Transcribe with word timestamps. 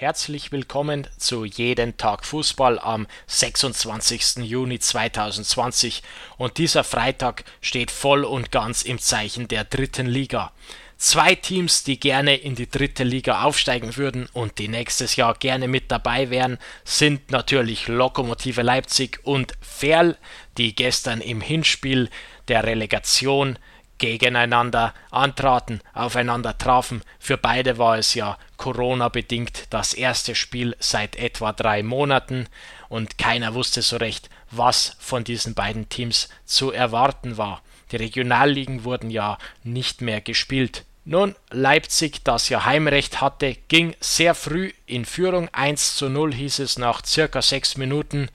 Herzlich 0.00 0.50
willkommen 0.50 1.06
zu 1.18 1.44
Jeden 1.44 1.98
Tag 1.98 2.24
Fußball 2.24 2.78
am 2.78 3.06
26. 3.26 4.36
Juni 4.36 4.78
2020 4.78 6.02
und 6.38 6.56
dieser 6.56 6.84
Freitag 6.84 7.44
steht 7.60 7.90
voll 7.90 8.24
und 8.24 8.50
ganz 8.50 8.80
im 8.80 8.98
Zeichen 8.98 9.46
der 9.46 9.64
dritten 9.64 10.06
Liga. 10.06 10.52
Zwei 10.96 11.34
Teams, 11.34 11.84
die 11.84 12.00
gerne 12.00 12.36
in 12.36 12.54
die 12.54 12.70
dritte 12.70 13.04
Liga 13.04 13.42
aufsteigen 13.42 13.98
würden 13.98 14.26
und 14.32 14.58
die 14.58 14.68
nächstes 14.68 15.16
Jahr 15.16 15.34
gerne 15.34 15.68
mit 15.68 15.90
dabei 15.90 16.30
wären, 16.30 16.56
sind 16.82 17.30
natürlich 17.30 17.86
Lokomotive 17.86 18.62
Leipzig 18.62 19.20
und 19.24 19.52
Ferl, 19.60 20.16
die 20.56 20.74
gestern 20.74 21.20
im 21.20 21.42
Hinspiel 21.42 22.08
der 22.48 22.64
Relegation 22.64 23.58
gegeneinander 24.00 24.92
antraten, 25.12 25.80
aufeinander 25.94 26.58
trafen. 26.58 27.02
Für 27.20 27.36
beide 27.36 27.78
war 27.78 27.98
es 27.98 28.14
ja 28.14 28.36
Corona-bedingt 28.56 29.68
das 29.70 29.94
erste 29.94 30.34
Spiel 30.34 30.74
seit 30.80 31.14
etwa 31.14 31.52
drei 31.52 31.84
Monaten 31.84 32.48
und 32.88 33.18
keiner 33.18 33.54
wusste 33.54 33.82
so 33.82 33.98
recht, 33.98 34.28
was 34.50 34.96
von 34.98 35.22
diesen 35.22 35.54
beiden 35.54 35.88
Teams 35.88 36.28
zu 36.44 36.72
erwarten 36.72 37.36
war. 37.36 37.62
Die 37.92 37.96
Regionalligen 37.96 38.84
wurden 38.84 39.10
ja 39.10 39.38
nicht 39.62 40.00
mehr 40.00 40.20
gespielt. 40.20 40.84
Nun, 41.04 41.34
Leipzig, 41.50 42.24
das 42.24 42.48
ja 42.48 42.64
Heimrecht 42.64 43.20
hatte, 43.20 43.56
ging 43.68 43.94
sehr 44.00 44.34
früh 44.34 44.72
in 44.86 45.04
Führung. 45.04 45.48
1 45.52 45.96
zu 45.96 46.08
0 46.08 46.34
hieß 46.34 46.58
es 46.60 46.78
nach 46.78 47.04
circa 47.04 47.42
sechs 47.42 47.76
Minuten. 47.76 48.28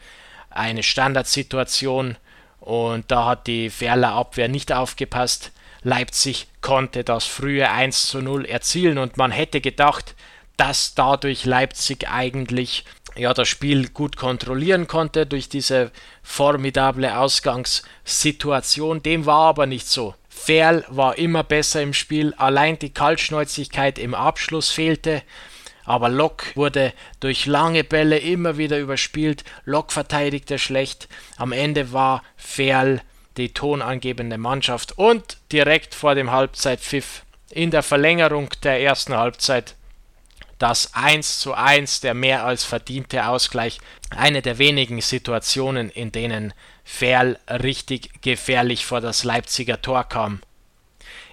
Eine 0.49 0.83
Standardsituation 0.83 2.17
und 2.59 3.11
da 3.11 3.25
hat 3.25 3.47
die 3.47 3.69
Ferler 3.69 4.13
Abwehr 4.13 4.47
nicht 4.47 4.73
aufgepasst. 4.73 5.51
Leipzig 5.85 6.47
konnte 6.61 7.03
das 7.03 7.25
frühe 7.25 7.69
1 7.69 8.07
zu 8.07 8.19
0 8.19 8.45
erzielen 8.45 8.97
und 8.97 9.17
man 9.17 9.29
hätte 9.29 9.61
gedacht, 9.61 10.15
dass 10.57 10.95
dadurch 10.95 11.45
Leipzig 11.45 12.09
eigentlich 12.09 12.85
ja 13.15 13.35
das 13.35 13.47
Spiel 13.47 13.89
gut 13.89 14.17
kontrollieren 14.17 14.87
konnte 14.87 15.27
durch 15.27 15.47
diese 15.47 15.91
formidable 16.23 17.15
Ausgangssituation. 17.15 19.03
Dem 19.03 19.27
war 19.27 19.41
aber 19.49 19.67
nicht 19.67 19.87
so. 19.87 20.15
Ferl 20.27 20.83
war 20.89 21.19
immer 21.19 21.43
besser 21.43 21.83
im 21.83 21.93
Spiel, 21.93 22.33
allein 22.37 22.79
die 22.79 22.89
Kaltschnäuzigkeit 22.89 23.99
im 23.99 24.15
Abschluss 24.15 24.71
fehlte. 24.71 25.21
Aber 25.83 26.09
Lok 26.09 26.45
wurde 26.55 26.93
durch 27.19 27.45
lange 27.45 27.83
Bälle 27.83 28.17
immer 28.17 28.57
wieder 28.57 28.79
überspielt. 28.79 29.43
Lok 29.65 29.91
verteidigte 29.91 30.57
schlecht. 30.57 31.07
Am 31.37 31.51
Ende 31.51 31.93
war 31.93 32.23
Ferl 32.37 33.03
die 33.37 33.53
tonangebende 33.53 34.37
Mannschaft 34.37 34.97
und 34.97 35.37
direkt 35.51 35.95
vor 35.95 36.15
dem 36.15 36.31
Halbzeitpfiff 36.31 37.23
in 37.49 37.71
der 37.71 37.83
Verlängerung 37.83 38.49
der 38.63 38.81
ersten 38.81 39.15
Halbzeit 39.15 39.75
das 40.57 40.93
1 40.93 41.39
zu 41.39 41.53
1, 41.53 41.99
der 41.99 42.13
mehr 42.13 42.45
als 42.45 42.63
verdiente 42.63 43.27
Ausgleich, 43.27 43.79
eine 44.09 44.41
der 44.41 44.57
wenigen 44.57 45.01
Situationen, 45.01 45.89
in 45.89 46.11
denen 46.11 46.53
Ferl 46.83 47.37
richtig 47.49 48.21
gefährlich 48.21 48.85
vor 48.85 49.01
das 49.01 49.23
Leipziger 49.23 49.81
Tor 49.81 50.05
kam. 50.05 50.41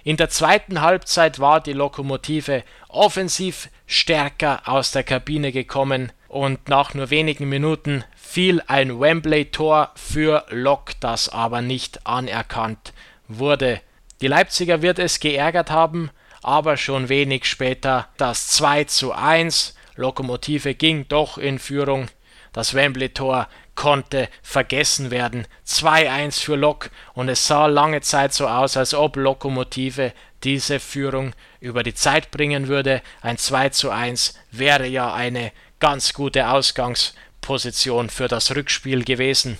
In 0.03 0.17
der 0.17 0.29
zweiten 0.29 0.81
Halbzeit 0.81 1.39
war 1.39 1.61
die 1.61 1.73
Lokomotive 1.73 2.63
offensiv 2.89 3.69
stärker 3.87 4.67
aus 4.67 4.91
der 4.91 5.03
Kabine 5.03 5.51
gekommen 5.53 6.11
und 6.33 6.67
nach 6.67 6.95
nur 6.95 7.11
wenigen 7.11 7.47
Minuten 7.47 8.03
fiel 8.15 8.63
ein 8.65 8.99
Wembley-Tor 8.99 9.91
für 9.95 10.45
Lok, 10.49 10.93
das 10.99 11.29
aber 11.29 11.61
nicht 11.61 12.07
anerkannt 12.07 12.91
wurde. 13.27 13.81
Die 14.19 14.27
Leipziger 14.27 14.81
wird 14.81 14.97
es 14.97 15.19
geärgert 15.19 15.69
haben, 15.69 16.09
aber 16.41 16.75
schon 16.75 17.07
wenig 17.07 17.45
später 17.45 18.07
das 18.17 18.47
2 18.47 18.85
zu 18.85 19.13
1. 19.13 19.75
Lokomotive 19.95 20.73
ging 20.73 21.07
doch 21.07 21.37
in 21.37 21.59
Führung. 21.59 22.07
Das 22.51 22.73
Wembley-Tor 22.73 23.47
konnte 23.75 24.27
vergessen 24.41 25.11
werden. 25.11 25.45
2-1 25.67 26.41
für 26.41 26.55
Lok 26.55 26.89
und 27.13 27.29
es 27.29 27.45
sah 27.45 27.67
lange 27.67 28.01
Zeit 28.01 28.33
so 28.33 28.47
aus, 28.47 28.75
als 28.75 28.95
ob 28.95 29.17
Lokomotive 29.17 30.13
diese 30.43 30.79
Führung 30.79 31.33
über 31.59 31.83
die 31.83 31.93
Zeit 31.93 32.31
bringen 32.31 32.67
würde. 32.67 33.03
Ein 33.21 33.37
2 33.37 33.69
zu 33.69 33.91
1 33.91 34.33
wäre 34.51 34.87
ja 34.87 35.13
eine 35.13 35.51
ganz 35.83 36.13
gute 36.13 36.47
Ausgangsposition 36.47 38.09
für 38.09 38.29
das 38.29 38.55
Rückspiel 38.55 39.03
gewesen. 39.03 39.57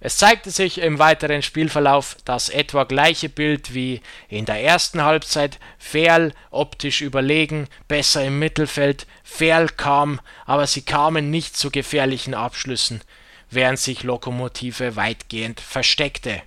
Es 0.00 0.16
zeigte 0.16 0.50
sich 0.50 0.78
im 0.78 0.98
weiteren 0.98 1.42
Spielverlauf 1.42 2.16
das 2.24 2.48
etwa 2.48 2.84
gleiche 2.84 3.28
Bild 3.28 3.74
wie 3.74 4.00
in 4.30 4.46
der 4.46 4.62
ersten 4.62 5.02
Halbzeit. 5.02 5.58
Ferl 5.78 6.32
optisch 6.50 7.02
überlegen, 7.02 7.68
besser 7.86 8.24
im 8.24 8.38
Mittelfeld. 8.38 9.06
Ferl 9.24 9.68
kam, 9.68 10.20
aber 10.46 10.66
sie 10.66 10.80
kamen 10.80 11.30
nicht 11.30 11.54
zu 11.54 11.70
gefährlichen 11.70 12.32
Abschlüssen, 12.32 13.02
während 13.50 13.78
sich 13.78 14.04
Lokomotive 14.04 14.96
weitgehend 14.96 15.60
versteckte. 15.60 16.40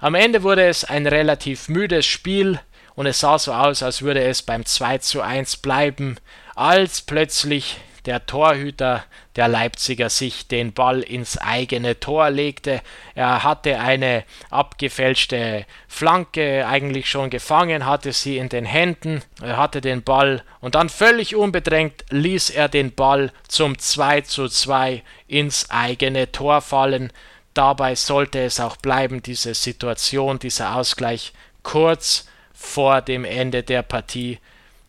Am 0.00 0.14
Ende 0.14 0.42
wurde 0.42 0.66
es 0.66 0.82
ein 0.82 1.06
relativ 1.06 1.68
müdes 1.68 2.06
Spiel 2.06 2.58
und 2.94 3.04
es 3.04 3.20
sah 3.20 3.38
so 3.38 3.52
aus, 3.52 3.82
als 3.82 4.00
würde 4.00 4.24
es 4.24 4.40
beim 4.40 4.64
2 4.64 4.96
zu 4.96 5.20
1 5.20 5.58
bleiben, 5.58 6.16
als 6.54 7.02
plötzlich 7.02 7.76
der 8.06 8.26
Torhüter 8.26 9.04
der 9.36 9.48
Leipziger 9.48 10.10
sich 10.10 10.48
den 10.48 10.72
Ball 10.72 11.00
ins 11.00 11.38
eigene 11.38 12.00
Tor 12.00 12.30
legte. 12.30 12.80
Er 13.14 13.44
hatte 13.44 13.78
eine 13.78 14.24
abgefälschte 14.50 15.66
Flanke 15.86 16.66
eigentlich 16.66 17.08
schon 17.08 17.30
gefangen, 17.30 17.86
hatte 17.86 18.12
sie 18.12 18.38
in 18.38 18.48
den 18.48 18.64
Händen, 18.64 19.22
er 19.42 19.56
hatte 19.56 19.80
den 19.80 20.02
Ball 20.02 20.42
und 20.60 20.74
dann 20.74 20.88
völlig 20.88 21.36
unbedrängt 21.36 22.04
ließ 22.10 22.50
er 22.50 22.68
den 22.68 22.94
Ball 22.94 23.32
zum 23.46 23.78
2 23.78 24.22
zu 24.22 24.48
2 24.48 25.02
ins 25.26 25.70
eigene 25.70 26.32
Tor 26.32 26.60
fallen. 26.60 27.12
Dabei 27.54 27.94
sollte 27.94 28.40
es 28.40 28.60
auch 28.60 28.76
bleiben, 28.76 29.22
diese 29.22 29.54
Situation, 29.54 30.38
dieser 30.38 30.76
Ausgleich 30.76 31.32
kurz 31.62 32.28
vor 32.52 33.02
dem 33.02 33.24
Ende 33.24 33.62
der 33.62 33.82
Partie 33.82 34.38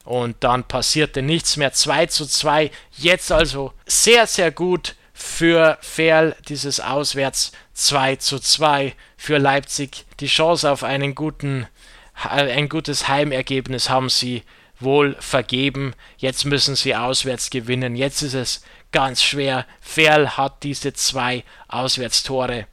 und 0.06 0.38
dann 0.42 0.64
passierte 0.64 1.22
nichts 1.22 1.58
mehr. 1.58 1.74
2 1.74 2.08
zu 2.08 2.26
2. 2.26 2.72
Jetzt 2.98 3.32
also 3.32 3.74
sehr, 3.86 4.28
sehr 4.28 4.52
gut 4.52 4.96
für 5.14 5.78
Ferl 5.82 6.36
dieses 6.48 6.80
Auswärts 6.80 7.52
2 7.74 8.16
zu 8.18 8.40
2. 8.40 8.96
Für 9.18 9.38
Leipzig 9.38 10.06
die 10.20 10.28
Chance 10.28 10.70
auf 10.70 10.84
einen 10.84 11.16
guten, 11.16 11.68
ein 12.14 12.70
gutes 12.70 13.08
Heimergebnis 13.08 13.90
haben 13.90 14.10
sie 14.10 14.44
wohl 14.80 15.16
vergeben. 15.20 15.94
Jetzt 16.18 16.46
müssen 16.46 16.76
sie 16.76 16.96
auswärts 16.96 17.50
gewinnen. 17.50 17.96
Jetzt 17.96 18.22
ist 18.22 18.34
es 18.34 18.64
ganz 18.92 19.22
schwer. 19.22 19.66
Ferl 19.82 20.38
hat 20.38 20.64
diese 20.64 20.94
zwei 20.94 21.44
Auswärtstore 21.68 22.68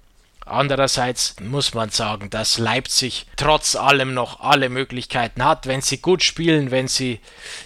Andererseits 0.49 1.35
muss 1.41 1.75
man 1.75 1.91
sagen, 1.91 2.31
dass 2.31 2.59
Leipzig 2.59 3.27
trotz 3.37 3.75
allem 3.75 4.15
noch 4.15 4.39
alle 4.39 4.69
Möglichkeiten 4.69 5.45
hat. 5.45 5.67
Wenn 5.67 5.81
sie 5.81 5.99
gut 5.99 6.23
spielen, 6.23 6.71
wenn 6.71 6.87
sie 6.87 7.19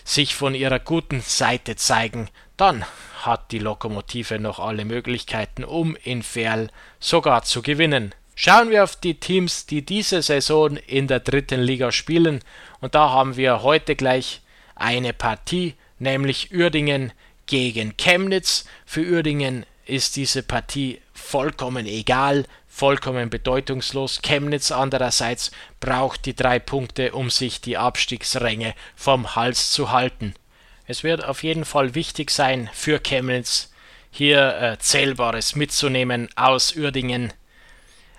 sich 0.02 0.34
von 0.34 0.54
ihrer 0.54 0.78
guten 0.78 1.20
Seite 1.20 1.76
zeigen, 1.76 2.30
dann 2.56 2.86
hat 3.22 3.52
die 3.52 3.58
Lokomotive 3.58 4.38
noch 4.38 4.58
alle 4.58 4.86
Möglichkeiten, 4.86 5.62
um 5.62 5.94
in 6.02 6.22
Ferl 6.22 6.70
sogar 6.98 7.42
zu 7.42 7.60
gewinnen. 7.60 8.14
Schauen 8.34 8.70
wir 8.70 8.82
auf 8.82 8.96
die 8.96 9.20
Teams, 9.20 9.66
die 9.66 9.84
diese 9.84 10.22
Saison 10.22 10.78
in 10.78 11.06
der 11.06 11.20
dritten 11.20 11.60
Liga 11.60 11.92
spielen. 11.92 12.40
Und 12.80 12.94
da 12.94 13.10
haben 13.10 13.36
wir 13.36 13.62
heute 13.62 13.94
gleich 13.94 14.40
eine 14.74 15.12
Partie, 15.12 15.74
nämlich 15.98 16.50
Uerdingen 16.50 17.12
gegen 17.44 17.98
Chemnitz. 17.98 18.64
Für 18.86 19.02
Uerdingen 19.02 19.66
ist 19.90 20.16
diese 20.16 20.42
Partie 20.42 21.00
vollkommen 21.12 21.86
egal 21.86 22.46
vollkommen 22.70 23.28
bedeutungslos. 23.28 24.22
Chemnitz 24.22 24.70
andererseits 24.70 25.50
braucht 25.80 26.24
die 26.24 26.34
drei 26.34 26.58
Punkte, 26.58 27.12
um 27.12 27.28
sich 27.28 27.60
die 27.60 27.76
Abstiegsränge 27.76 28.74
vom 28.96 29.36
Hals 29.36 29.72
zu 29.72 29.90
halten. 29.90 30.34
Es 30.86 31.04
wird 31.04 31.22
auf 31.22 31.42
jeden 31.42 31.66
Fall 31.66 31.94
wichtig 31.94 32.30
sein 32.30 32.70
für 32.72 32.98
Chemnitz, 32.98 33.70
hier 34.10 34.56
äh, 34.56 34.78
Zählbares 34.78 35.56
mitzunehmen 35.56 36.28
aus 36.36 36.74
Uerdingen. 36.74 37.32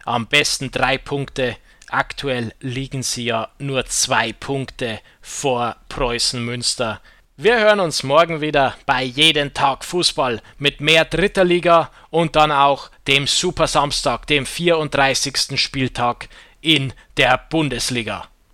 Am 0.06 0.28
besten 0.28 0.70
drei 0.70 0.98
Punkte. 0.98 1.58
Aktuell 1.90 2.54
liegen 2.60 3.04
sie 3.04 3.26
ja 3.26 3.50
nur 3.58 3.86
zwei 3.88 4.32
Punkte 4.32 5.00
vor 5.22 5.76
Preußen 5.90 6.44
Münster. 6.44 7.02
Wir 7.44 7.58
hören 7.60 7.80
uns 7.80 8.04
morgen 8.04 8.40
wieder 8.40 8.76
bei 8.86 9.02
Jeden 9.02 9.52
Tag 9.56 9.84
Fußball 9.84 10.44
mit 10.60 10.80
mehr 10.80 11.06
dritter 11.06 11.44
Liga 11.44 11.90
und 12.12 12.36
dann 12.36 12.52
auch 12.52 12.92
dem 13.08 13.26
Super 13.26 13.66
Samstag, 13.66 14.28
dem 14.28 14.46
34. 14.46 15.60
Spieltag 15.60 16.30
in 16.62 16.94
der 17.18 17.40
Bundesliga. 17.50 18.31